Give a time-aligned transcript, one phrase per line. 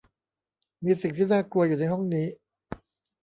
[0.83, 2.27] มีสิ่งที่น่ากลัวอยู่ในห้องนี้